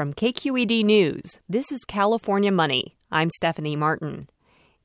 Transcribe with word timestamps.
From 0.00 0.14
KQED 0.14 0.82
News, 0.82 1.36
this 1.46 1.70
is 1.70 1.84
California 1.84 2.50
Money. 2.50 2.96
I'm 3.12 3.28
Stephanie 3.36 3.76
Martin. 3.76 4.30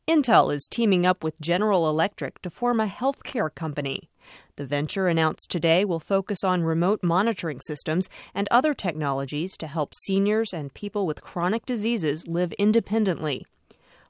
Intel 0.09 0.53
is 0.53 0.67
teaming 0.69 1.05
up 1.05 1.23
with 1.23 1.39
General 1.39 1.89
Electric 1.89 2.41
to 2.41 2.49
form 2.49 2.81
a 2.81 2.87
healthcare 2.87 3.55
company. 3.55 4.09
The 4.57 4.65
venture 4.65 5.07
announced 5.07 5.49
today 5.49 5.85
will 5.85 6.01
focus 6.01 6.43
on 6.43 6.63
remote 6.63 7.01
monitoring 7.01 7.61
systems 7.65 8.09
and 8.33 8.49
other 8.51 8.73
technologies 8.73 9.55
to 9.55 9.67
help 9.67 9.93
seniors 9.95 10.53
and 10.53 10.73
people 10.73 11.05
with 11.05 11.23
chronic 11.23 11.65
diseases 11.65 12.27
live 12.27 12.51
independently. 12.59 13.45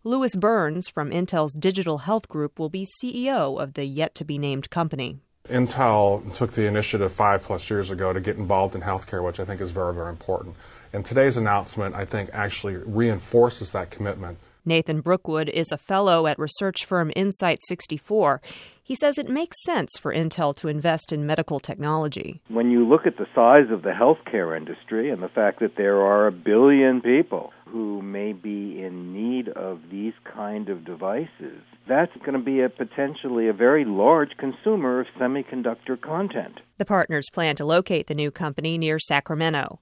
Louis 0.03 0.35
Burns 0.35 0.87
from 0.87 1.11
Intel's 1.11 1.55
Digital 1.55 1.99
Health 1.99 2.27
Group 2.27 2.57
will 2.57 2.69
be 2.69 2.87
CEO 2.99 3.61
of 3.61 3.75
the 3.75 3.85
yet 3.85 4.15
to 4.15 4.25
be 4.25 4.39
named 4.39 4.71
company. 4.71 5.19
Intel 5.49 6.33
took 6.33 6.51
the 6.51 6.65
initiative 6.65 7.11
five 7.11 7.43
plus 7.43 7.69
years 7.69 7.91
ago 7.91 8.13
to 8.13 8.19
get 8.19 8.37
involved 8.37 8.75
in 8.75 8.81
healthcare, 8.81 9.23
which 9.23 9.39
I 9.39 9.45
think 9.45 9.61
is 9.61 9.71
very, 9.71 9.93
very 9.93 10.09
important. 10.09 10.55
And 10.91 11.05
today's 11.05 11.37
announcement, 11.37 11.95
I 11.95 12.05
think, 12.05 12.29
actually 12.33 12.77
reinforces 12.77 13.71
that 13.73 13.91
commitment. 13.91 14.39
Nathan 14.67 15.01
Brookwood 15.01 15.49
is 15.49 15.71
a 15.71 15.77
fellow 15.77 16.25
at 16.25 16.39
research 16.39 16.85
firm 16.85 17.11
Insight 17.15 17.59
64. 17.67 18.41
He 18.81 18.95
says 18.95 19.17
it 19.17 19.29
makes 19.29 19.63
sense 19.63 19.91
for 19.99 20.13
Intel 20.13 20.55
to 20.57 20.67
invest 20.67 21.13
in 21.13 21.25
medical 21.25 21.59
technology. 21.59 22.41
When 22.47 22.71
you 22.71 22.87
look 22.87 23.05
at 23.05 23.17
the 23.17 23.27
size 23.35 23.71
of 23.71 23.83
the 23.83 23.91
healthcare 23.91 24.57
industry 24.57 25.11
and 25.11 25.21
the 25.21 25.27
fact 25.29 25.59
that 25.59 25.75
there 25.75 26.01
are 26.01 26.25
a 26.25 26.31
billion 26.31 27.01
people 27.01 27.53
who 27.67 28.01
may 28.01 28.33
be 28.33 28.81
in 28.81 29.13
need 29.13 29.49
of 29.75 29.89
these 29.91 30.13
kind 30.23 30.69
of 30.69 30.85
devices, 30.85 31.61
that's 31.87 32.15
going 32.19 32.33
to 32.33 32.39
be 32.39 32.61
a 32.61 32.69
potentially 32.69 33.47
a 33.47 33.53
very 33.53 33.83
large 33.85 34.31
consumer 34.37 35.01
of 35.01 35.07
semiconductor 35.19 35.99
content. 35.99 36.59
The 36.77 36.85
partners 36.85 37.27
plan 37.31 37.55
to 37.57 37.65
locate 37.65 38.07
the 38.07 38.15
new 38.15 38.31
company 38.31 38.77
near 38.77 38.97
Sacramento. 38.99 39.79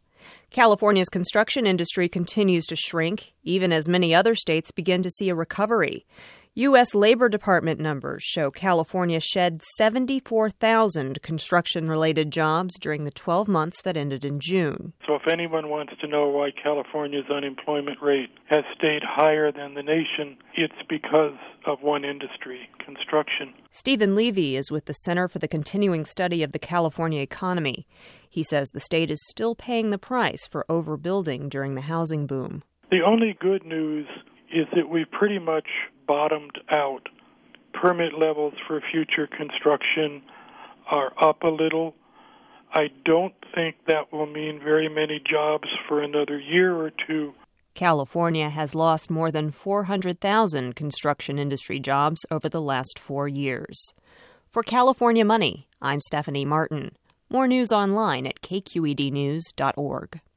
California's 0.49 1.09
construction 1.09 1.67
industry 1.67 2.09
continues 2.09 2.65
to 2.65 2.75
shrink, 2.75 3.33
even 3.43 3.71
as 3.71 3.87
many 3.87 4.15
other 4.15 4.35
states 4.35 4.71
begin 4.71 5.03
to 5.03 5.09
see 5.11 5.29
a 5.29 5.35
recovery. 5.35 6.05
U.S. 6.55 6.93
Labor 6.93 7.29
Department 7.29 7.79
numbers 7.79 8.21
show 8.21 8.51
California 8.51 9.19
shed 9.19 9.63
74,000 9.75 11.19
construction 11.23 11.89
related 11.89 12.31
jobs 12.31 12.77
during 12.79 13.05
the 13.05 13.11
12 13.11 13.47
months 13.47 13.81
that 13.81 13.97
ended 13.97 14.23
in 14.23 14.39
June. 14.39 14.93
So, 15.07 15.15
if 15.15 15.23
anyone 15.27 15.69
wants 15.69 15.93
to 15.99 16.07
know 16.07 16.29
why 16.29 16.51
California's 16.51 17.25
unemployment 17.27 17.99
rate 18.03 18.29
has 18.51 18.63
stayed 18.77 19.01
higher 19.03 19.51
than 19.51 19.73
the 19.73 19.81
nation, 19.81 20.37
it's 20.53 20.75
because 20.87 21.39
of 21.65 21.81
one 21.81 22.05
industry 22.05 22.69
construction. 22.85 23.55
Stephen 23.71 24.13
Levy 24.13 24.55
is 24.55 24.69
with 24.69 24.85
the 24.85 24.93
Center 24.93 25.27
for 25.27 25.39
the 25.39 25.47
Continuing 25.47 26.05
Study 26.05 26.43
of 26.43 26.51
the 26.51 26.59
California 26.59 27.21
Economy. 27.21 27.87
He 28.29 28.43
says 28.43 28.69
the 28.69 28.79
state 28.79 29.09
is 29.09 29.25
still 29.27 29.55
paying 29.55 29.89
the 29.89 29.97
price 29.97 30.45
for 30.45 30.67
overbuilding 30.69 31.49
during 31.49 31.73
the 31.73 31.81
housing 31.81 32.27
boom. 32.27 32.61
The 32.91 33.01
only 33.01 33.35
good 33.39 33.65
news 33.65 34.05
is 34.53 34.67
that 34.75 34.87
we 34.87 35.03
pretty 35.05 35.39
much 35.39 35.65
bottomed 36.07 36.59
out. 36.69 37.09
Permit 37.73 38.13
levels 38.17 38.53
for 38.67 38.81
future 38.91 39.27
construction 39.27 40.21
are 40.89 41.11
up 41.21 41.43
a 41.43 41.47
little. 41.47 41.95
I 42.73 42.87
don't 43.05 43.33
think 43.53 43.75
that 43.87 44.11
will 44.11 44.25
mean 44.25 44.59
very 44.63 44.89
many 44.89 45.21
jobs 45.29 45.67
for 45.87 46.01
another 46.01 46.39
year 46.39 46.75
or 46.75 46.91
two. 47.07 47.33
California 47.73 48.49
has 48.49 48.75
lost 48.75 49.09
more 49.09 49.31
than 49.31 49.49
400,000 49.49 50.75
construction 50.75 51.39
industry 51.39 51.79
jobs 51.79 52.25
over 52.29 52.47
the 52.47 52.61
last 52.61 52.99
four 52.99 53.27
years. 53.27 53.93
For 54.49 54.61
California 54.61 55.25
Money, 55.25 55.67
I'm 55.81 55.99
Stephanie 56.01 56.45
Martin. 56.45 56.91
More 57.29 57.47
news 57.47 57.71
online 57.71 58.27
at 58.27 58.41
kqednews.org. 58.41 60.21